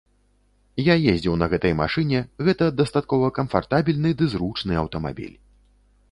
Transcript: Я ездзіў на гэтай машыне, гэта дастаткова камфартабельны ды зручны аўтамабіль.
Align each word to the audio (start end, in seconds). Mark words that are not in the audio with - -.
Я 0.83 0.93
ездзіў 1.11 1.33
на 1.41 1.49
гэтай 1.51 1.73
машыне, 1.81 2.21
гэта 2.47 2.69
дастаткова 2.79 3.29
камфартабельны 3.37 4.15
ды 4.23 4.31
зручны 4.33 4.73
аўтамабіль. 4.83 5.37